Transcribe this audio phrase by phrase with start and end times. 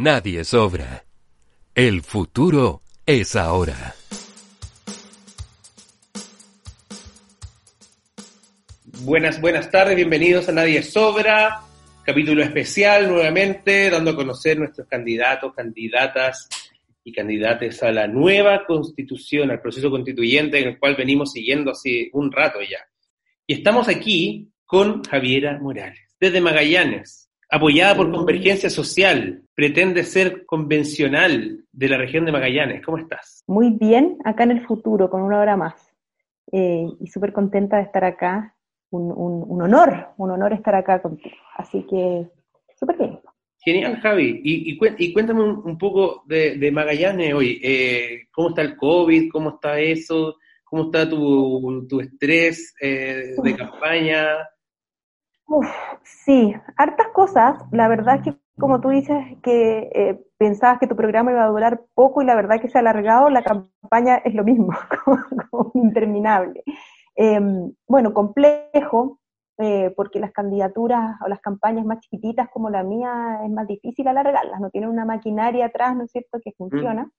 [0.00, 1.04] Nadie sobra.
[1.74, 3.96] El futuro es ahora.
[9.00, 11.62] Buenas, buenas tardes, bienvenidos a Nadie Sobra,
[12.04, 16.48] capítulo especial nuevamente, dando a conocer nuestros candidatos, candidatas
[17.02, 22.08] y candidates a la nueva constitución, al proceso constituyente en el cual venimos siguiendo hace
[22.12, 22.86] un rato ya.
[23.48, 31.64] Y estamos aquí con Javiera Morales, desde Magallanes, apoyada por Convergencia Social, pretende ser convencional
[31.72, 32.84] de la región de Magallanes.
[32.84, 33.42] ¿Cómo estás?
[33.46, 35.74] Muy bien, acá en el futuro, con una hora más.
[36.52, 38.54] Eh, y súper contenta de estar acá.
[38.90, 39.12] Un,
[39.60, 41.36] honor, un honor estar acá contigo.
[41.56, 42.26] Así que,
[42.78, 43.20] súper bien.
[43.60, 44.40] Genial, Javi.
[44.42, 47.60] Y, y, cuéntame un, poco de, Magallanes hoy.
[47.62, 49.30] Eh, ¿Cómo está el COVID?
[49.30, 50.36] ¿Cómo está eso?
[50.64, 54.36] ¿Cómo está tu, tu estrés eh, de campaña?
[55.48, 55.66] Uf,
[56.04, 57.58] sí, hartas cosas.
[57.72, 61.48] La verdad es que, como tú dices, que eh, pensabas que tu programa iba a
[61.48, 64.68] durar poco y la verdad que se ha alargado, la campaña es lo mismo,
[65.50, 66.62] como, interminable.
[67.16, 69.20] Em, bueno, complejo,
[69.56, 74.06] eh, porque las candidaturas o las campañas más chiquititas como la mía es más difícil
[74.06, 77.10] alargarlas, no tienen una maquinaria atrás, ¿no es cierto?, que funciona.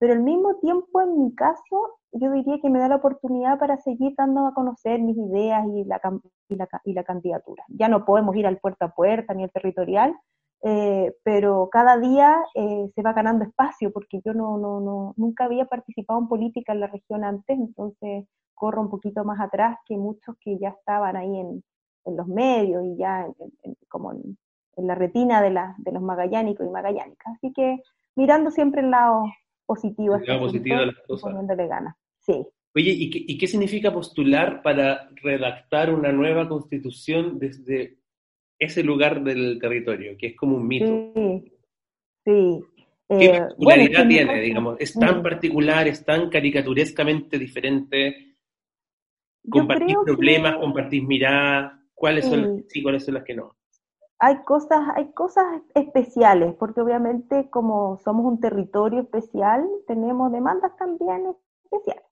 [0.00, 3.76] Pero al mismo tiempo, en mi caso, yo diría que me da la oportunidad para
[3.76, 6.00] seguir dando a conocer mis ideas y la,
[6.48, 7.62] y la, candidatura.
[7.68, 10.16] Ya no podemos ir al puerta a puerta ni al territorial,
[10.62, 15.44] eh, pero cada día eh, se va ganando espacio porque yo no, no, no, nunca
[15.44, 19.98] había participado en política en la región antes, entonces corro un poquito más atrás que
[19.98, 21.62] muchos que ya estaban ahí en,
[22.06, 23.26] en los medios y ya
[23.88, 24.38] como en,
[24.76, 27.34] la retina de, la, de los magallánicos y magallánicas.
[27.36, 27.82] Así que
[28.16, 29.24] mirando siempre el lado
[29.70, 30.18] positivo.
[30.18, 31.30] Las cosas.
[31.30, 31.94] Poniéndole ganas.
[32.18, 32.46] Sí.
[32.74, 37.98] Oye, ¿y qué, significa postular para redactar una nueva constitución desde
[38.58, 41.12] ese lugar del territorio, que es como un mito?
[41.14, 41.52] Sí,
[42.24, 42.64] sí.
[43.08, 44.76] ¿Qué eh, particularidad tiene, digamos?
[44.78, 48.36] ¿Es tan particular, es tan caricaturescamente diferente?
[49.48, 51.72] ¿Compartís problemas, compartís miradas?
[51.92, 53.56] ¿Cuáles son las que sí, cuáles son las que no?
[54.22, 61.34] Hay cosas, hay cosas especiales, porque obviamente como somos un territorio especial, tenemos demandas también
[61.64, 62.04] especiales.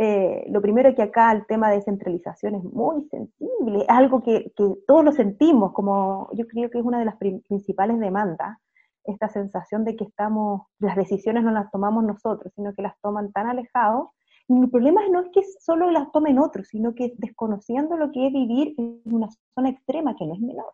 [0.00, 4.22] Eh, lo primero es que acá el tema de descentralización es muy sensible, es algo
[4.22, 4.52] que,
[4.86, 8.58] todos lo sentimos, como yo creo que es una de las principales demandas,
[9.02, 13.32] esta sensación de que estamos, las decisiones no las tomamos nosotros, sino que las toman
[13.32, 14.10] tan alejados.
[14.46, 18.28] Y mi problema no es que solo las tomen otros, sino que desconociendo lo que
[18.28, 20.72] es vivir en una zona extrema que no es menor.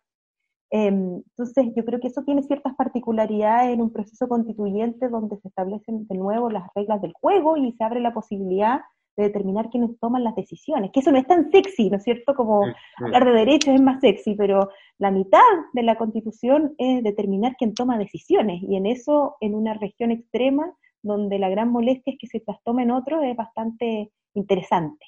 [0.76, 5.46] Em, entonces, yo creo que eso tiene ciertas particularidades en un proceso constituyente donde se
[5.46, 8.80] establecen de nuevo las reglas del juego y se abre la posibilidad
[9.16, 12.34] de determinar quiénes toman las decisiones, que eso no es tan sexy, ¿no es cierto?
[12.34, 12.64] Como
[12.96, 14.68] hablar de derechos es más sexy, pero
[14.98, 15.38] la mitad
[15.74, 20.74] de la constitución es determinar quién toma decisiones, y en eso, en una región extrema,
[21.02, 25.06] donde la gran molestia es que se las tomen otros, es bastante interesante,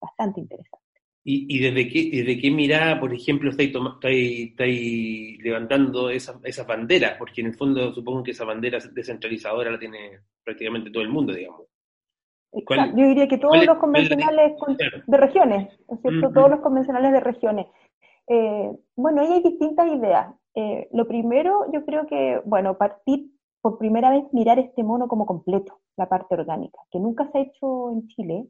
[0.00, 0.87] bastante interesante.
[1.24, 7.18] ¿Y, desde, qué, desde qué mirada, por ejemplo, estáis, estáis, levantando esas esa banderas?
[7.18, 11.34] Porque en el fondo supongo que esa bandera descentralizadora la tiene prácticamente todo el mundo,
[11.34, 11.66] digamos.
[12.52, 14.56] Yo diría que todos los convencionales
[15.06, 16.32] de regiones, ¿no cierto?
[16.32, 17.66] Todos los convencionales de regiones.
[18.26, 20.34] Eh, bueno, ahí hay distintas ideas.
[20.54, 23.30] Eh, lo primero, yo creo que, bueno, partir
[23.60, 27.42] por primera vez mirar este mono como completo, la parte orgánica, que nunca se ha
[27.42, 28.46] hecho en Chile.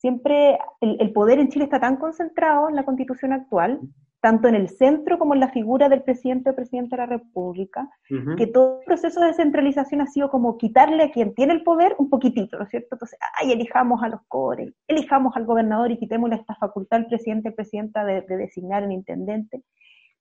[0.00, 3.80] Siempre el poder en Chile está tan concentrado en la constitución actual
[4.20, 7.88] tanto en el centro como en la figura del presidente o presidente de la República,
[8.36, 11.94] que todo el proceso de descentralización ha sido como quitarle a quien tiene el poder
[11.98, 12.88] un poquitito, ¿no es cierto?
[12.92, 17.48] Entonces, ay, elijamos a los cores, elijamos al gobernador y quitémosle esta facultad al presidente
[17.48, 19.62] o presidenta de, designar al intendente.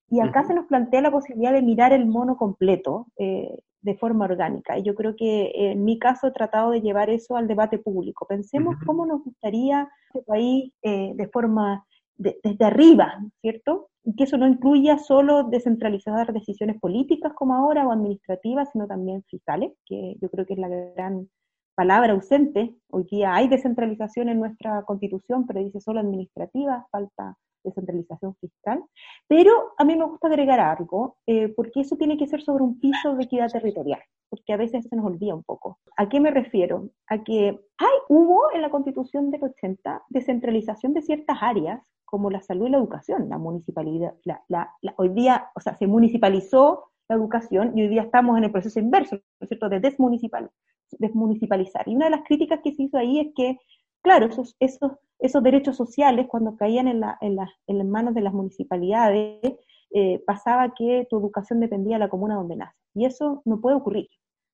[0.09, 4.25] Y acá se nos plantea la posibilidad de mirar el mono completo eh, de forma
[4.25, 4.77] orgánica.
[4.77, 8.25] Y yo creo que en mi caso he tratado de llevar eso al debate público.
[8.27, 11.85] Pensemos cómo nos gustaría este país eh, de forma
[12.17, 13.89] desde arriba, ¿cierto?
[14.03, 19.23] Y que eso no incluya solo descentralizar decisiones políticas como ahora o administrativas, sino también
[19.23, 21.29] fiscales, que yo creo que es la gran
[21.75, 22.75] palabra ausente.
[22.89, 28.83] Hoy día hay descentralización en nuestra constitución, pero dice solo administrativa, falta descentralización fiscal.
[29.27, 32.79] Pero a mí me gusta agregar algo, eh, porque eso tiene que ser sobre un
[32.79, 35.79] piso de equidad territorial, porque a veces se nos olvida un poco.
[35.97, 36.89] ¿A qué me refiero?
[37.07, 42.41] A que hay, hubo en la constitución del 80 descentralización de ciertas áreas como la
[42.41, 43.29] salud y la educación.
[43.29, 48.37] La municipalidad, la, hoy día, o sea, se municipalizó la educación y hoy día estamos
[48.37, 50.49] en el proceso inverso, ¿no es cierto?, de desmunicipal,
[50.97, 51.87] desmunicipalizar.
[51.87, 53.57] Y una de las críticas que se hizo ahí es que,
[54.01, 57.37] claro, esos, esos, esos derechos sociales, cuando caían en, la, en,
[57.67, 59.55] en las manos de las municipalidades,
[59.91, 62.79] eh, pasaba que tu educación dependía de la comuna donde naces.
[62.93, 64.07] Y eso no puede ocurrir.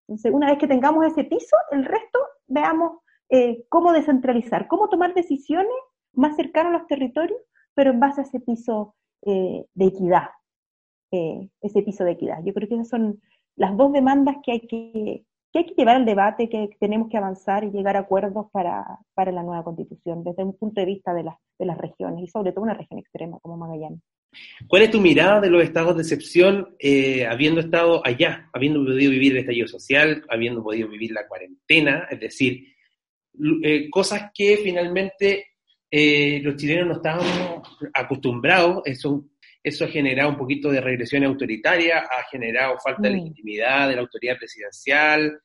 [0.08, 2.98] Entonces, una vez que tengamos ese piso, el resto veamos
[3.28, 5.72] eh, cómo descentralizar, cómo tomar decisiones
[6.12, 7.40] más cercanas a los territorios,
[7.74, 10.28] pero en base a ese piso de equidad,
[11.10, 12.38] ese piso de equidad.
[12.44, 13.20] Yo creo que esas son
[13.56, 17.16] las dos demandas que hay que, que hay que llevar al debate, que tenemos que
[17.16, 18.84] avanzar y llegar a acuerdos para,
[19.14, 21.24] para la nueva constitución, desde un punto de vista de,
[21.58, 24.00] de las regiones, y sobre todo una región extrema como Magallanes.
[24.68, 29.10] ¿Cuál es tu mirada de los estados de excepción, eh, habiendo estado allá, habiendo podido
[29.10, 32.66] vivir el estallido social, habiendo podido vivir la cuarentena, es decir,
[33.62, 35.46] eh, cosas que finalmente
[35.90, 37.62] eh, los chilenos no estábamos
[37.94, 39.24] acostumbrados, eso,
[39.66, 43.14] eso ha generado un poquito de regresión autoritaria, ha generado falta de mm.
[43.14, 45.40] legitimidad de la autoridad presidencial,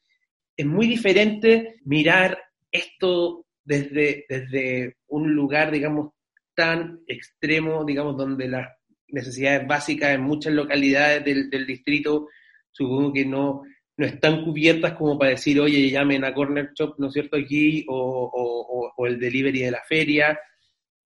[0.55, 2.37] es muy diferente mirar
[2.71, 6.11] esto desde, desde un lugar, digamos,
[6.53, 8.69] tan extremo, digamos, donde las
[9.07, 12.27] necesidades básicas en muchas localidades del, distrito
[12.71, 13.63] supongo que no,
[13.97, 17.83] no están cubiertas como para decir, oye, llamen a Corner Shop, ¿no es cierto?, aquí,
[17.89, 20.39] o, el delivery de la feria,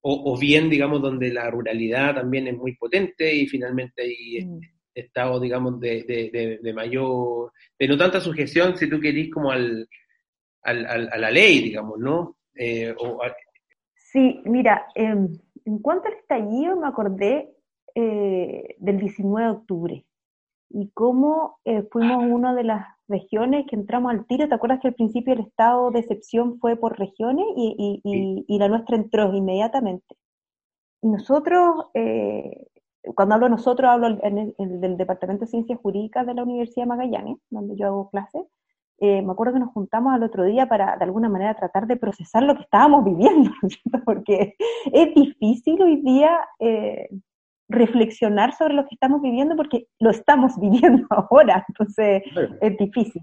[0.08, 4.60] o, bien, digamos, donde la ruralidad también es muy potente y finalmente hay mm.
[4.94, 9.90] estados, digamos, de, de, mayor de no tanta sujeción, si tú querís, como al,
[10.62, 12.38] al, a la ley, digamos, ¿no?
[12.54, 12.94] Eh,
[13.96, 17.56] sí, mira, em, en cuanto al estallido, me acordé
[17.96, 20.06] eh, del 19 de octubre
[20.70, 24.48] y cómo eh, fuimos una de las regiones que entramos al tiro.
[24.48, 28.60] ¿Te acuerdas que al principio el estado de excepción fue por regiones y, y, y,
[28.60, 30.16] la nuestra entró inmediatamente?
[31.02, 31.86] Y nosotros,
[33.16, 37.38] cuando hablo nosotros, hablo en del Departamento de Ciencias Jurídicas de la Universidad de Magallanes,
[37.50, 38.44] donde yo hago clases.
[39.00, 41.98] Eh, me acuerdo que nos juntamos al otro día para, de alguna manera, tratar de
[41.98, 43.52] procesar lo que estábamos viviendo,
[44.06, 44.56] porque
[44.92, 47.10] es difícil hoy día eh,
[47.68, 52.24] reflexionar sobre lo que estamos viviendo porque lo estamos viviendo ahora, entonces
[52.62, 53.22] es difícil.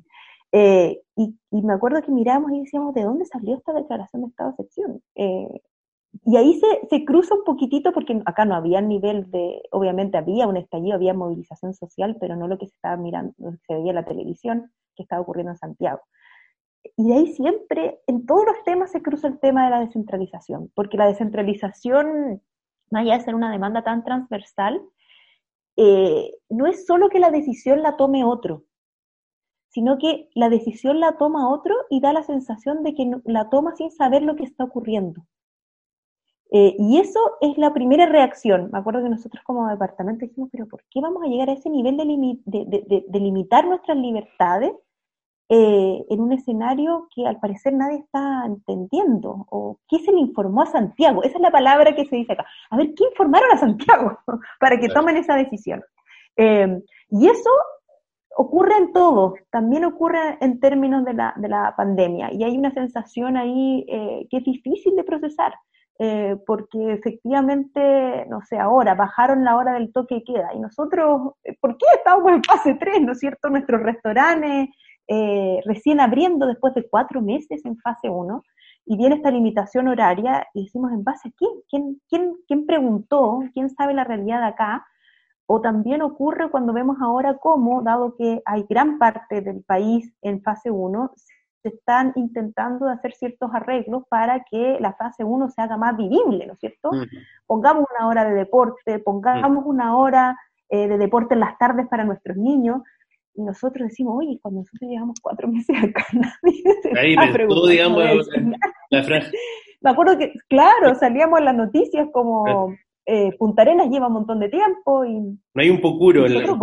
[0.55, 4.29] Eh, y, y, me acuerdo que miramos y decíamos, ¿de dónde salió esta declaración de
[4.29, 5.03] estado de excepción?
[6.25, 10.47] y ahí se, se, cruza un poquitito porque acá no había nivel de, obviamente había
[10.47, 13.75] un estallido, había movilización social, pero no lo que se estaba mirando, lo que se
[13.75, 16.01] veía en la televisión que estaba ocurriendo en Santiago.
[16.97, 20.71] Y de ahí siempre, en todos los temas se cruza el tema de la descentralización,
[20.75, 22.43] porque la descentralización,
[22.93, 24.83] más allá de ser una demanda tan transversal,
[25.77, 28.65] eh, no es solo que la decisión la tome otro,
[29.69, 33.75] sino que la decisión la toma otro y da la sensación de que la toma
[33.75, 35.25] sin saber lo que está ocurriendo.
[36.55, 38.69] Eh, y eso es la primera reacción.
[38.71, 41.71] Me acuerdo que nosotros como departamento dijimos, pero ¿por qué vamos a llegar a ese
[41.71, 44.73] nivel de, limitar nuestras libertades
[45.49, 49.47] eh, en un escenario que al parecer nadie está entendiendo?
[49.51, 51.23] ¿O qué se le informó a Santiago?
[51.23, 52.47] Esa es la palabra que se dice acá.
[52.71, 54.19] A ver, ¿qué informaron a Santiago
[54.61, 55.83] para que tomen esa decisión?
[56.37, 57.51] Eh, y eso
[58.37, 62.33] ocurre en todo, también ocurre en términos de la, de la pandemia.
[62.33, 63.85] Y hay una sensación ahí
[64.31, 65.53] que es difícil de procesar.
[66.05, 70.53] Eh, porque efectivamente, no sé, ahora bajaron la hora del toque y queda.
[70.53, 73.49] Y nosotros, eh, ¿por qué estamos en fase 3, no es cierto?
[73.51, 74.71] Nuestros restaurantes
[75.09, 78.43] eh, recién abriendo después de cuatro meses en fase 1,
[78.85, 81.51] y viene esta limitación horaria, y decimos, ¿en base a quién?
[81.69, 83.41] ¿Quién, quién, quién preguntó?
[83.53, 84.87] ¿Quién sabe la realidad acá?
[85.47, 90.43] O también ocurre cuando vemos ahora cómo, dado que hay gran parte del país en
[90.43, 91.13] fase 1,
[91.63, 96.47] se están intentando hacer ciertos arreglos para que la fase 1 se haga más vivible,
[96.47, 96.91] ¿no es cierto?
[97.47, 100.37] Pongamos una hora de deporte, pongamos una hora
[100.69, 102.83] eh, de deporte en las tardes para nuestros niños,
[103.35, 108.29] y nosotros decimos, oye, cuando nosotros llevamos cuatro meses acá, nadie se Ahí está digamos,
[108.91, 109.31] la, frase.
[109.81, 112.75] Me acuerdo que, claro, salíamos en las noticias como...
[113.05, 115.19] Eh, Punta Arenas lleva un montón de tiempo y...
[115.19, 116.57] No hay un Pocuro, en la,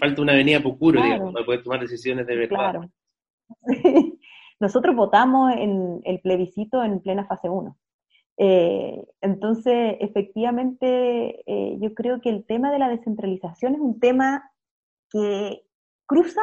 [0.00, 2.56] falta una avenida Pocuro, digamos, para poder tomar decisiones de verdad.
[2.56, 2.90] Claro.
[4.60, 7.76] Nosotros votamos en el plebiscito en plena fase 1.
[8.42, 14.50] Eh, entonces, efectivamente, eh, yo creo que el tema de la descentralización es un tema
[15.10, 15.62] que
[16.10, 16.42] cruza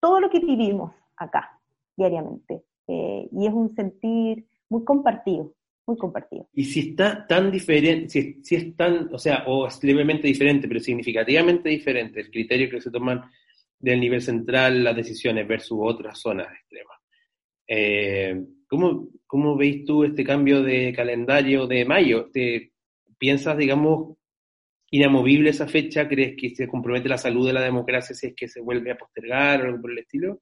[0.00, 1.58] todo lo que vivimos acá
[1.96, 2.62] diariamente.
[2.86, 5.54] Eh, y es un sentir muy compartido,
[5.86, 6.46] muy compartido.
[6.52, 10.68] Y si está tan diferente, si, si, es tan, o sea, o es levemente diferente,
[10.68, 13.22] pero significativamente diferente el criterio que se toman
[13.78, 16.98] del nivel central las decisiones versus otras zonas extremas.
[17.66, 22.28] Eh, ¿cómo, ¿Cómo veis tú este cambio de calendario de mayo?
[22.30, 22.72] ¿Te
[23.16, 24.17] piensas, digamos,
[24.90, 26.08] inamovible esa fecha?
[26.08, 28.98] ¿Crees que se compromete la salud de la democracia si es que se vuelve a
[28.98, 30.40] postergar o algo por el estilo?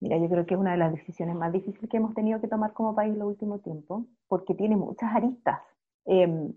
[0.00, 2.48] Mira, yo creo que es una de las decisiones más difíciles que hemos tenido que
[2.48, 5.60] tomar como país en los últimos tiempos, porque tiene muchas aristas.
[6.06, 6.52] Em,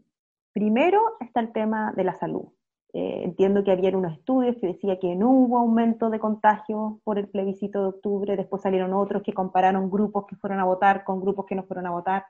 [0.54, 2.46] primero está el tema de la salud.
[2.94, 7.18] Eh, entiendo que había unos estudios que decía que no hubo aumento de contagios por
[7.18, 11.20] el plebiscito de octubre, después salieron otros que compararon grupos que fueron a votar con
[11.20, 12.26] grupos que no fueron a votar.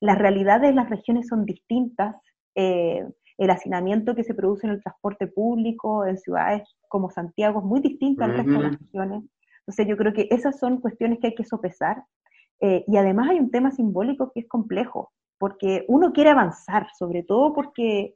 [0.00, 2.16] Las realidades de las regiones son distintas.
[2.56, 3.06] Eh,
[3.38, 7.80] el hacinamiento que se produce en el transporte público en ciudades como Santiago es muy
[7.80, 9.24] distinto al resto de las regiones.
[9.60, 12.04] Entonces yo creo que esas son cuestiones que hay que sopesar.
[12.60, 17.22] Eh, y además hay un tema simbólico que es complejo, porque uno quiere avanzar, sobre
[17.24, 18.14] todo porque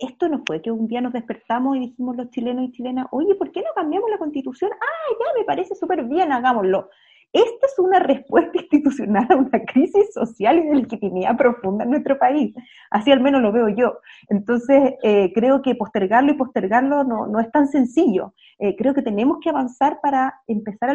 [0.00, 3.34] esto no fue que un día nos despertamos y dijimos los chilenos y chilenas, oye,
[3.34, 4.70] ¿por qué no cambiamos la constitución?
[4.74, 6.90] Ah, ya, me parece súper bien, hagámoslo.
[7.34, 12.16] Esta es una respuesta institucional a una crisis social y de legitimidad profunda en nuestro
[12.16, 12.54] país.
[12.90, 13.98] Así al menos lo veo yo.
[14.28, 18.34] Entonces, eh, creo que postergarlo y postergarlo no, no es tan sencillo.
[18.60, 20.92] Eh, creo que tenemos que avanzar para empezar a,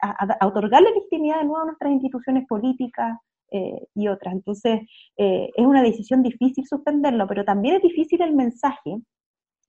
[0.00, 3.18] a, a, otorgar la legitimidad de nuevo a nuestras instituciones políticas,
[3.50, 4.34] eh, y otras.
[4.34, 4.80] Entonces,
[5.16, 8.98] eh, es una decisión difícil suspenderlo, pero también es difícil el mensaje,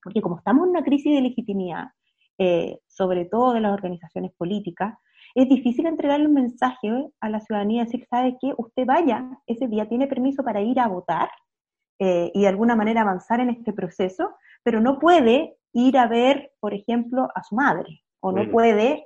[0.03, 1.86] porque como estamos en una crisis de legitimidad,
[2.88, 4.98] sobre todo de las organizaciones políticas,
[5.36, 9.88] es difícil entregarle un mensaje a la ciudadanía, decir, sabe que usted vaya, ese día
[9.88, 11.29] tiene permiso para ir a votar
[12.01, 14.31] y de alguna manera avanzar en este proceso,
[14.63, 19.03] pero no puede ir a ver, por ejemplo, a su madre, o no puede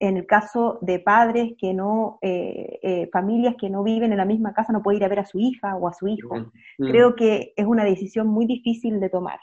[0.00, 4.24] en el caso de padres que no, eh, eh, familias que no viven en la
[4.24, 6.34] misma casa, no puede ir a ver a su hija o a su hijo.
[6.76, 9.40] Creo que es una decisión muy difícil de tomar.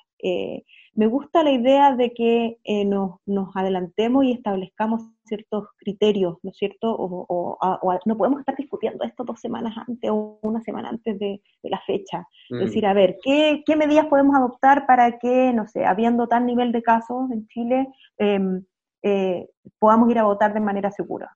[0.96, 3.20] Eh, me gusta la idea de que nos,
[3.56, 6.96] adelantemos y establezcamos ciertos criterios, ¿no es cierto?
[6.98, 7.58] O,
[8.06, 12.28] no podemos estar discutiendo esto dos semanas antes o una semana antes de, la fecha.
[12.50, 16.46] Es decir, a ver, ¿qué, ¿qué medidas podemos adoptar para que, no sé, habiendo tal
[16.46, 17.88] nivel de casos en Chile,
[18.18, 18.64] em,
[19.08, 19.48] eh,
[19.78, 21.36] podamos ir a votar de manera segura.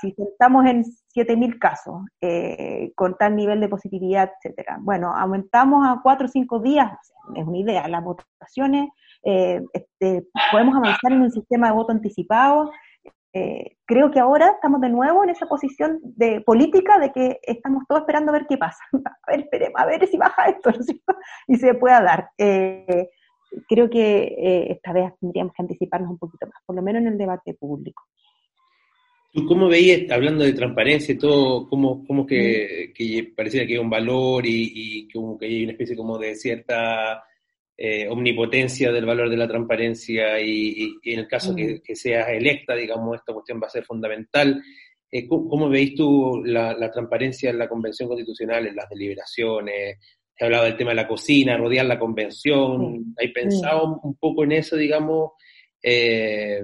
[0.00, 0.84] Si estamos en
[1.14, 6.60] 7.000 casos eh, con tal nivel de positividad, etcétera, bueno, aumentamos a 4 o 5
[6.60, 6.90] días,
[7.34, 8.88] es una idea, las votaciones,
[9.24, 12.70] eh, este, podemos avanzar en un sistema de voto anticipado.
[13.86, 18.02] creo que ahora estamos de nuevo en esa posición de política de que estamos todos
[18.02, 18.82] esperando a ver qué pasa.
[19.26, 20.70] A ver, esperemos, a ver si baja esto,
[21.46, 22.30] y se pueda dar
[23.68, 27.08] creo que eh, esta vez tendríamos que anticiparnos un poquito más, por lo menos en
[27.08, 28.02] el debate público.
[29.32, 33.78] ¿Tú cómo veías, hablando de transparencia y todo, cómo, cómo que, que, pareciera que hay
[33.78, 37.22] un valor y, y como que hay una especie como de cierta
[37.82, 42.74] eh, omnipotencia del valor de la transparencia y, en el caso que, que, seas electa,
[42.74, 44.62] digamos, esta cuestión va a ser fundamental.
[45.10, 49.98] Eh, ¿cómo, veis tú la, la, transparencia en la Convención Constitucional, en las deliberaciones,
[50.36, 54.52] he hablado del tema de la cocina, rodear la convención, ¿hay pensado un poco en
[54.52, 55.32] eso, digamos?
[55.82, 56.62] Eh,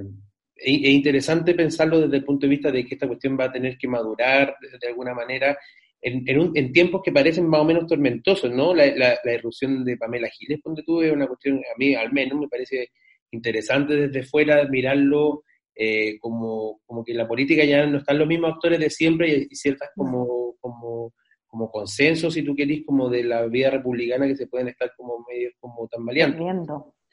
[0.57, 3.77] es, interesante pensarlo desde el punto de vista de que esta cuestión va a tener
[3.79, 5.57] que madurar de, alguna manera
[6.01, 8.75] en, tiempos que parecen más o menos tormentosos, ¿no?
[8.75, 12.49] La, la, irrupción de Pamela Giles, donde tuve una cuestión, a mí al menos me
[12.49, 12.91] parece
[13.31, 15.43] interesante desde fuera mirarlo
[15.75, 19.49] eh, como, como que la política ya no están los mismos actores de siempre y,
[19.51, 21.13] y ciertas como, como
[21.57, 25.25] como consenso, si tú querés, como de la vida republicana que se pueden estar como
[25.27, 26.39] medios como tan valientes.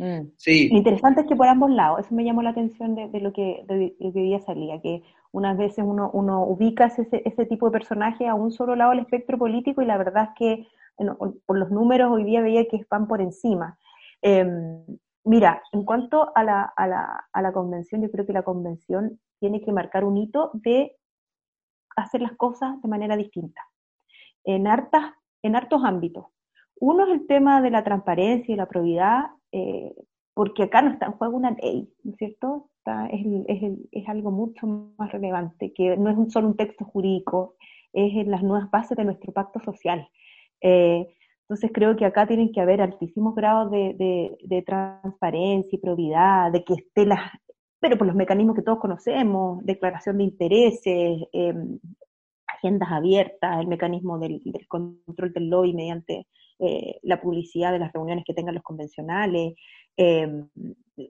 [0.04, 0.34] Mm.
[0.36, 0.68] Sí.
[0.74, 3.96] interesante es que por ambos lados, eso me llamó la atención de, lo que de,
[4.02, 8.36] hoy día salía, que unas veces uno, uno ubica ese, ese tipo de personaje a
[8.36, 10.68] un solo lado del espectro político y la verdad es que
[11.46, 13.80] por los números hoy día veía que van por encima.
[14.22, 14.84] Em,
[15.24, 19.22] mira, en cuanto a la, a, la, a la convención, yo creo que la convención
[19.40, 20.98] tiene que marcar un hito de
[21.96, 23.62] hacer las cosas de manera distinta
[24.44, 26.26] en, hartas, en hartos ámbitos.
[26.76, 29.94] Uno es el tema de la transparencia y la probidad, eh,
[30.34, 32.70] porque acá no está en juego una ley, ¿no es cierto?
[33.12, 34.68] es, algo mucho
[34.98, 37.56] más relevante, que no es solo un texto jurídico,
[37.94, 40.08] es en las nuevas bases de nuestro pacto social.
[40.60, 41.08] Eh,
[41.44, 46.74] entonces creo que acá tienen que haber altísimos grados de, transparencia y probidad, de que
[46.74, 47.32] esté las,
[47.80, 51.80] pero por los mecanismos que todos conocemos, declaración de intereses, em,
[52.48, 56.28] agendas abiertas, el mecanismo del, control del lobby mediante
[56.64, 59.54] eh, la publicidad de las reuniones que tengan los convencionales,
[59.98, 60.28] eh,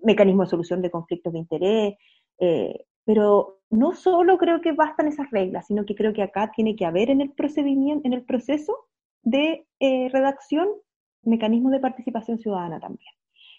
[0.04, 1.94] mecanismo de solución de conflictos de interés,
[2.40, 6.76] eh, pero no solo creo que bastan esas reglas, sino que creo que acá tiene
[6.76, 8.76] que haber en el procedimiento, en el proceso
[9.22, 10.68] de redacción,
[11.24, 13.14] mecanismos de participación ciudadana también.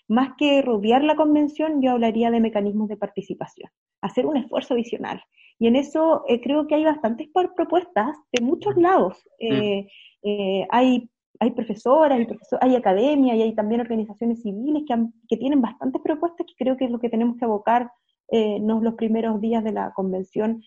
[0.08, 3.70] Más que rodear la convención, yo hablaría de mecanismos de participación,
[4.02, 5.22] hacer un esfuerzo adicional.
[5.58, 9.26] Y en eso eh, creo que hay bastantes propuestas de muchos lados.
[9.38, 9.88] Eh,
[10.22, 11.08] eh, hay,
[11.44, 12.26] hay profesoras, hay,
[12.60, 14.94] hay academia y hay también organizaciones civiles que,
[15.28, 17.90] que tienen bastantes propuestas que creo que es lo que tenemos que abocar
[18.60, 20.60] no los primeros días de la convención,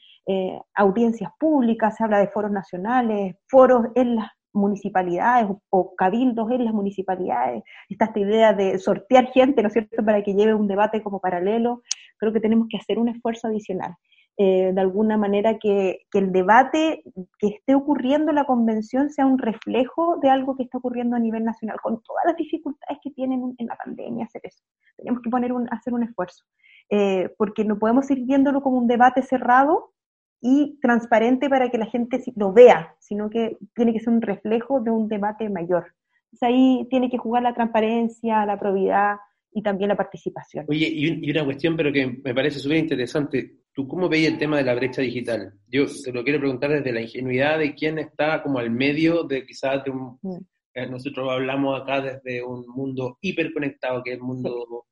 [0.75, 6.73] audiencias públicas, se habla de foros nacionales, foros en las municipalidades o, cabildos en las
[6.73, 11.01] municipalidades, está esta idea de sortear gente, ¿no es cierto?, para que lleve un debate
[11.01, 11.83] como paralelo,
[12.17, 13.93] creo que tenemos que hacer un esfuerzo adicional.
[14.39, 17.01] Eh, de alguna manera que, el debate
[17.39, 21.19] que esté ocurriendo en la convención sea un reflejo de algo que está ocurriendo a
[21.19, 24.63] nivel nacional, con todas las dificultades que tienen en la pandemia hacer eso.
[24.95, 26.45] Tenemos que poner un, hacer un esfuerzo,
[26.91, 29.91] eh, porque no podemos ir viéndolo como un debate cerrado
[30.39, 34.81] y transparente para que la gente lo vea, sino que tiene que ser un reflejo
[34.81, 35.95] de un debate mayor.
[36.41, 39.17] ahí tiene que jugar la transparencia, la probidad
[39.57, 40.65] y también la participación.
[40.69, 43.55] Oye, y, una cuestión, pero que me parece súper interesante.
[43.73, 45.51] ¿Tú cómo veis el tema de la brecha digital?
[45.67, 49.47] Yo te lo quiero preguntar desde la ingenuidad de quién está como al medio de
[49.47, 50.19] quizás de un...
[50.21, 50.37] Mm.
[50.75, 54.85] Eh, nosotros hablamos acá desde un mundo hiperconectado, que es el mundo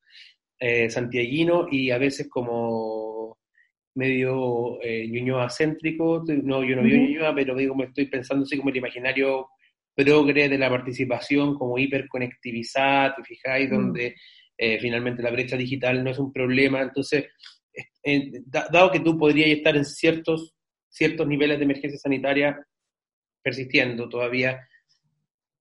[0.57, 3.37] eh, santiaguino, y a veces como
[3.93, 5.07] medio eh,
[5.55, 9.47] céntrico, no, yo no vivo Ñuñoa, pero digo, me estoy pensando así como el imaginario
[9.93, 13.69] progre de la participación, como hiperconectivizada, ¿te fijáis?
[13.69, 13.73] Mm.
[13.73, 14.15] Donde
[14.57, 17.25] eh, finalmente la brecha digital no es un problema, entonces
[18.45, 20.55] dado que tú podrías estar en ciertos,
[20.89, 22.65] ciertos niveles de emergencia sanitaria
[23.41, 24.67] persistiendo todavía,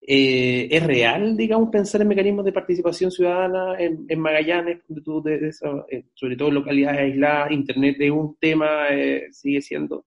[0.01, 6.47] eh, ¿es real, digamos, pensar en mecanismos de participación ciudadana en, Magallanes, eh, sobre todo
[6.49, 10.05] en localidades aisladas, Internet es un tema, eh, sigue siendo?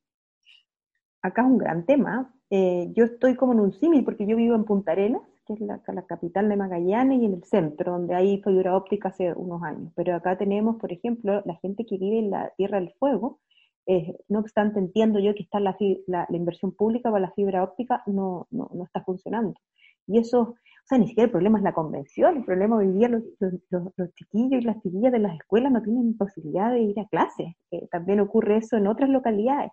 [1.22, 2.34] Acá es un gran tema.
[2.50, 5.80] yo estoy como en un símil porque yo vivo en Punta Arenas que es la,
[6.06, 9.92] capital de Magallanes, y en el centro, donde hay fibra óptica hace unos años.
[9.96, 13.40] Pero acá tenemos, por ejemplo, la gente que vive en la Tierra del Fuego,
[13.86, 18.02] eh, no obstante entiendo yo que está la, la, inversión pública para la fibra óptica
[18.06, 19.54] no, no, no, está funcionando.
[20.06, 23.08] Y eso, o sea, ni siquiera el problema es la convención, el problema hoy día
[23.08, 27.06] los, los, chiquillos y las chiquillas de las escuelas no tienen posibilidad de ir a
[27.06, 27.54] clases.
[27.72, 29.72] Eh, también ocurre eso en otras localidades.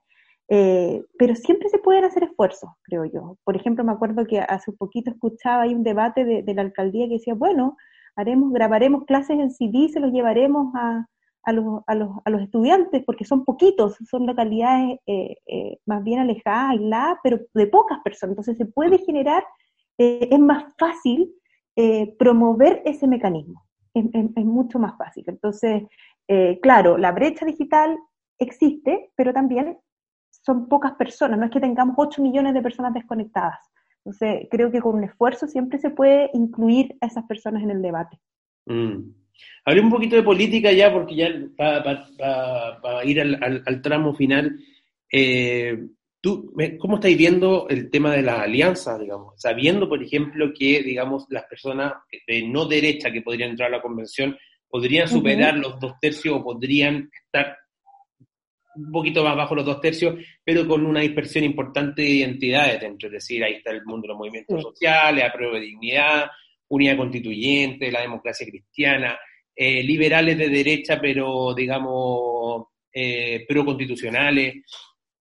[0.52, 3.38] Eh, pero siempre se pueden hacer esfuerzos, creo yo.
[3.44, 7.08] Por ejemplo, me acuerdo que hace un poquito escuchaba ahí un debate de, la alcaldía
[7.08, 7.78] que decía, bueno,
[8.16, 11.06] haremos, grabaremos clases en CD se los llevaremos a,
[11.44, 16.04] a, los, a, los, a los estudiantes, porque son poquitos, son localidades eh, eh, más
[16.04, 18.32] bien alejadas, aisladas, pero de pocas personas.
[18.32, 19.44] Entonces se puede generar,
[19.98, 21.32] es más fácil
[22.18, 25.24] promover ese mecanismo, es, es, mucho más fácil.
[25.28, 25.84] Entonces,
[26.62, 27.98] claro, la brecha digital
[28.38, 29.78] existe, pero también
[30.30, 33.60] son pocas personas, no es que tengamos 8 millones de personas desconectadas.
[33.98, 37.82] Entonces, creo que con un esfuerzo siempre se puede incluir a esas personas en el
[37.82, 38.20] debate.
[38.66, 39.12] Mm.
[39.66, 44.60] Un poquito de política ya, porque ya para ir al, tramo final,
[45.12, 45.78] eh,
[46.22, 49.36] ¿tú cómo estáis viendo el tema de las alianzas, digamos?
[49.38, 51.94] Sabiendo, por ejemplo, que, digamos, las personas
[52.28, 54.36] de no derecha que podrían entrar a la convención
[54.68, 57.58] podrían superar los dos tercios o podrían estar
[58.76, 63.08] un poquito más bajo los dos tercios, pero con una dispersión importante de identidades dentro.
[63.08, 66.28] Es decir, ahí está el mundo de los movimientos sociales, la prueba de dignidad,
[66.70, 69.18] unidad constituyente, la democracia cristiana,
[69.56, 74.64] eh, liberales de derecha, pero digamos eh, pro-constitucionales.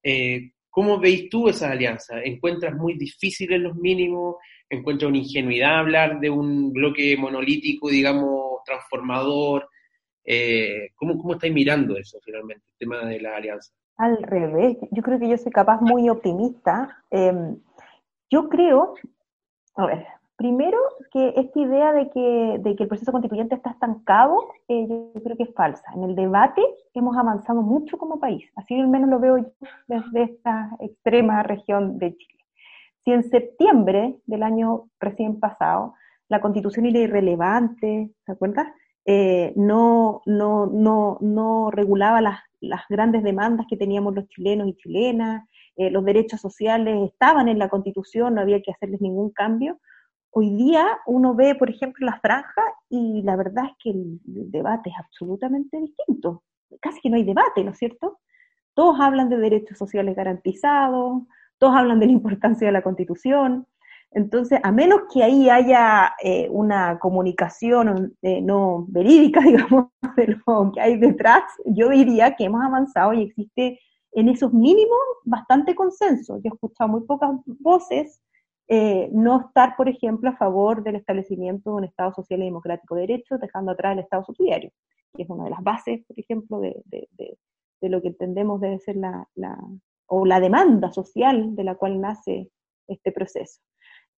[0.03, 2.21] Eh, ¿Cómo veis tú esas alianzas?
[2.25, 4.37] ¿Encuentras muy difíciles los mínimos?
[4.71, 9.69] ¿Encuentras una ingenuidad hablar de un bloque monolítico, digamos, transformador?
[10.31, 13.73] Eh, ¿cómo, ¿Cómo estáis mirando eso finalmente, el tema de la alianza?
[13.97, 17.03] Al revés, yo creo que yo soy capaz muy optimista.
[17.11, 17.57] Em,
[18.29, 18.93] yo creo,
[19.77, 20.79] a ver, primero
[21.11, 25.37] que esta idea de que, de que el proceso constituyente está estancado, eh, yo creo
[25.39, 25.91] que es falsa.
[25.95, 26.63] En el debate
[26.93, 29.51] hemos avanzado mucho como país, así al menos lo veo yo
[29.87, 32.45] desde esta extrema región de Chile.
[33.03, 35.95] Si en septiembre del año recién pasado
[36.29, 38.75] la constitución era irrelevante, ¿se acuerdan?
[39.11, 42.41] Eh, no, no, no, no regulaba las,
[42.91, 47.71] grandes demandas que teníamos los chilenos y chilenas, eh, los derechos sociales estaban en la
[47.71, 49.81] constitución, no había que hacerles ningún cambio.
[50.31, 54.91] Hoy día uno ve, por ejemplo, la franja y la verdad es que el, debate
[54.91, 56.43] es absolutamente distinto.
[56.79, 58.19] Casi que no hay debate, ¿no es cierto?
[58.75, 61.23] Todos hablan de derechos sociales garantizados,
[61.57, 63.67] todos hablan de la importancia de la constitución,
[64.11, 70.73] entonces, a menos que ahí haya eh, una comunicación eh, no verídica, digamos, de lo
[70.73, 73.79] que hay detrás, yo diría que hemos avanzado y existe
[74.13, 76.37] en esos mínimos bastante consenso.
[76.37, 78.23] Yo he escuchado muy pocas voces
[78.71, 82.95] eh, no estar, por ejemplo, a favor del establecimiento de un Estado social y democrático
[82.95, 84.71] de derecho, dejando atrás el Estado subsidiario,
[85.15, 86.83] que es una de las bases, por ejemplo, de,
[87.81, 89.27] lo que entendemos debe ser la,
[90.07, 92.51] o la demanda social de la cual nace
[92.89, 93.61] este proceso.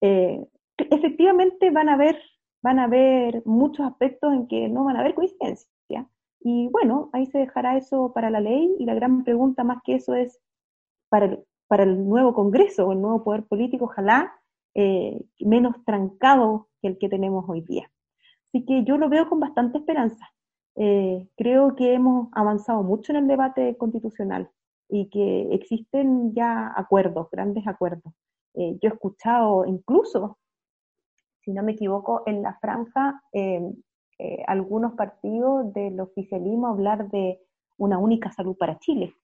[0.01, 0.45] Eh,
[0.77, 2.21] efectivamente van a haber
[2.63, 6.09] van a haber muchos aspectos en que no van a haber coincidencia.
[6.41, 9.97] Y bueno, ahí se dejará eso para la ley y la gran pregunta más que
[9.97, 10.41] eso es
[11.09, 14.33] para el, para el nuevo Congreso o el nuevo poder político, ojalá
[14.75, 17.91] eh, menos trancado que el que tenemos hoy día.
[18.49, 20.31] Así que yo lo veo con bastante esperanza.
[20.77, 24.51] Eh, creo que hemos avanzado mucho en el debate constitucional
[24.89, 28.15] y que existen ya acuerdos, grandes acuerdos.
[28.55, 30.39] Eh, yo he escuchado incluso,
[31.41, 33.23] si no me equivoco, en la franja
[34.47, 37.41] algunos partidos del oficialismo hablar de
[37.79, 39.15] una única salud para Chile,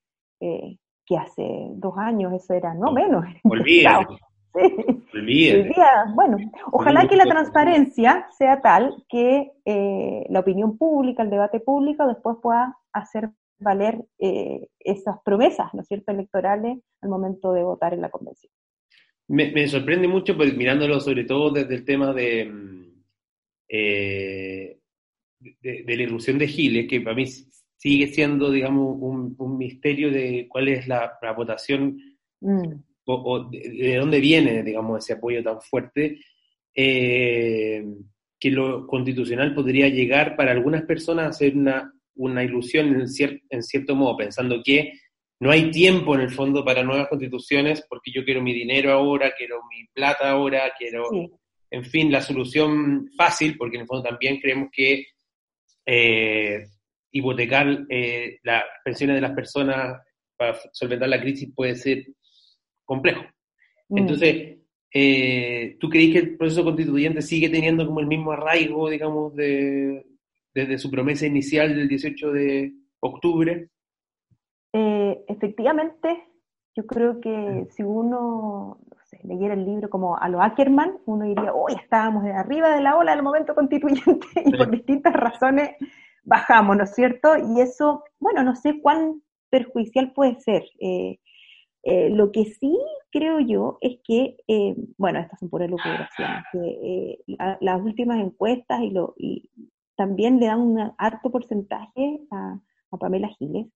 [0.41, 3.23] que hace dos años eso era no menos.
[3.45, 4.17] Olvídate.
[6.15, 6.39] bueno,
[6.73, 12.37] ojalá que la transparencia sea tal que eh, la opinión pública, el debate público después
[12.43, 18.03] pueda hacer valer eh, esas promesas, ¿no es cierto?, electorales al momento de votar en
[18.03, 18.53] la convención.
[19.29, 23.03] Me, sorprende mucho, pues, mirándolo sobre todo desde el tema de, mm,
[23.69, 24.79] eh,
[25.41, 27.27] de, la irrupción de Giles, que para mí
[27.77, 31.99] sigue siendo, digamos, un, misterio de cuál es la, votación
[32.41, 32.73] mm.
[33.07, 36.21] o, de, dónde viene, digamos, ese apoyo tan fuerte,
[36.75, 37.85] eh,
[38.39, 43.07] que lo constitucional podría llegar para algunas personas a ser una, una ilusión en,
[43.51, 44.93] en cierto modo, pensando que
[45.39, 49.35] no hay tiempo en el fondo para nuevas constituciones porque yo quiero mi dinero ahora,
[49.37, 51.09] quiero mi plata ahora, quiero,
[51.71, 55.07] en fin, la solución fácil, porque en el fondo también creemos que
[55.85, 56.67] eh,
[57.11, 60.01] hipotecar eh, las pensiones de las personas
[60.37, 62.07] para solventar la crisis puede ser
[62.85, 63.23] complejo.
[63.89, 63.99] Mm.
[63.99, 64.59] Entonces,
[64.93, 70.05] eh, ¿tú crees que el proceso constituyente sigue teniendo como el mismo arraigo, digamos, de,
[70.55, 73.69] desde su promesa inicial del 18 de octubre?
[74.79, 76.23] Eh, efectivamente,
[76.75, 78.79] yo creo que si uno
[79.23, 82.97] leyera el libro como a lo Ackerman, uno diría, hoy estábamos de arriba de la
[82.97, 85.71] ola del momento constituyente y por distintas razones
[86.25, 87.39] bajamos, ¿no es cierto?
[87.39, 90.65] Y eso, bueno, no sé cuán perjudicial puede ser.
[90.81, 91.19] Eh,
[91.89, 92.77] eh, lo que sí
[93.13, 97.19] creo yo es que, eh, bueno, estas son puras lucubraciones, que eh,
[97.61, 99.49] las últimas encuestas y, lo, y
[99.97, 102.59] también le dan un alto porcentaje a,
[102.99, 103.67] Pamela Giles,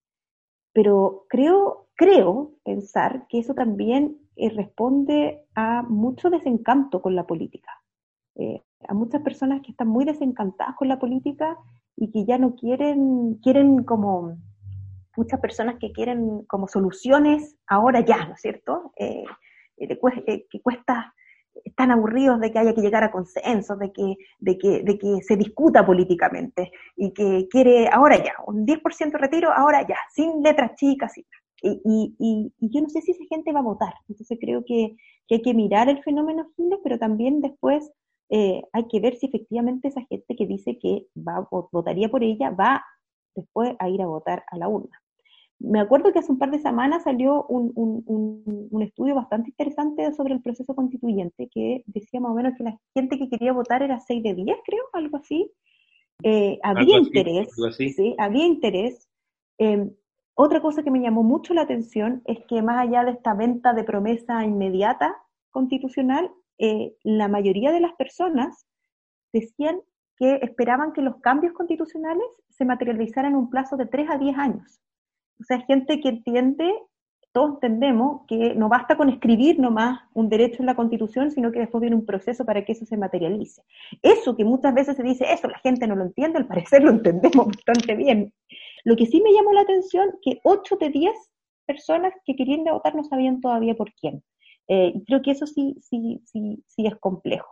[0.82, 4.16] pero creo, creo pensar que eso también
[4.56, 7.70] responde a mucho desencanto con la política,
[8.88, 11.58] a muchas personas que están muy desencantadas con la política
[11.96, 14.38] y que ya no quieren, quieren como
[15.18, 18.94] muchas personas que quieren como soluciones ahora ya, ¿no es cierto?
[18.96, 19.24] Eh,
[19.76, 21.14] eh, eh, que cuesta,
[21.62, 25.20] están aburridos de que haya que llegar a consensos, de que, de que, de que
[25.20, 30.76] se discuta políticamente y que quiere ahora ya, un 10% retiro ahora ya, sin letras
[30.76, 31.16] chicas.
[31.16, 31.24] Y,
[31.62, 33.94] y, y, yo no sé si esa gente va a votar.
[34.08, 37.90] Entonces creo que, que hay que mirar el fenómeno Giles, pero también después
[38.30, 42.84] hay que ver si efectivamente esa gente que dice que va, votaría por ella va
[43.34, 45.00] después a ir a votar a la urna.
[45.58, 50.34] Me acuerdo que hace un par de semanas salió un, un, estudio bastante interesante sobre
[50.34, 54.00] el proceso constituyente que decía más o menos que la gente que quería votar era
[54.00, 55.50] 6 de 10, creo, algo así.
[56.22, 59.08] Eh, había, interés, Sí, había interés,
[59.58, 59.90] em,
[60.34, 63.72] otra cosa que me llamó mucho la atención es que más allá de esta venta
[63.72, 65.16] de promesa inmediata
[65.50, 68.66] constitucional, eh, la mayoría de las personas
[69.32, 69.80] decían
[70.16, 74.36] que esperaban que los cambios constitucionales se materializaran en un plazo de 3 a 10
[74.36, 74.80] años.
[75.40, 76.70] O sea, gente que entiende,
[77.32, 81.60] todos entendemos que no basta con escribir nomás un derecho en la Constitución, sino que
[81.60, 83.62] después viene un proceso para que eso se materialice.
[84.02, 86.90] Eso que muchas veces se dice, eso la gente no lo entiende, al parecer lo
[86.90, 88.32] entendemos bastante bien.
[88.84, 91.12] Lo que sí me llamó la atención, que 8 de 10
[91.66, 94.22] personas que querían votar no sabían todavía por quién.
[94.66, 97.50] Eh, creo que eso sí, sí, sí, sí es complejo.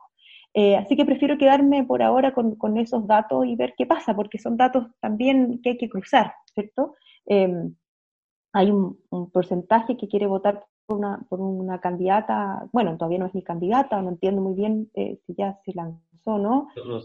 [0.55, 4.14] Eh, así que prefiero quedarme por ahora con, con, esos datos y ver qué pasa,
[4.17, 6.95] porque son datos también que hay que cruzar, ¿cierto?
[7.27, 7.75] Em,
[8.53, 8.99] hay un,
[9.33, 14.01] porcentaje que quiere votar por una, por una candidata, bueno, todavía no es ni candidata,
[14.01, 16.69] no entiendo muy bien eh, si ya se lanzó, ¿no?
[16.87, 17.03] no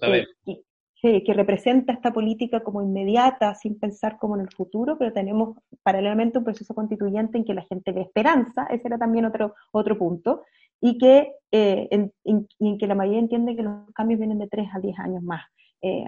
[1.06, 5.58] eh, que, representa esta política como inmediata, sin pensar como en el futuro, pero tenemos
[5.84, 9.98] paralelamente un proceso constituyente en que la gente ve esperanza, ese era también otro, otro
[9.98, 10.44] punto,
[10.80, 14.70] y que eh, en, en, que la mayoría entiende que los cambios vienen de 3
[14.74, 15.44] a 10 años más.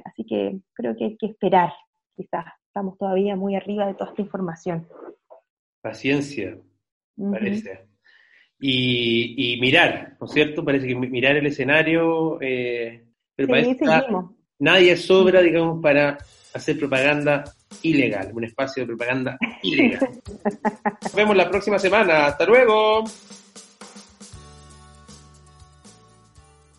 [0.06, 1.74] así que creo que hay que esperar,
[2.16, 4.88] quizás estamos todavía muy arriba de toda esta información.
[5.86, 6.58] Paciencia,
[7.16, 7.86] parece.
[8.60, 10.66] Y, mirar, ¿no es cierto?
[10.66, 13.86] Parece que mirar el escenario, eh, pero parece que
[14.58, 16.18] nadie sobra, digamos, para
[16.56, 17.44] hacer propaganda
[17.84, 20.10] ilegal, un espacio de propaganda ilegal.
[21.04, 22.26] Nos vemos la próxima semana.
[22.26, 23.04] Hasta luego.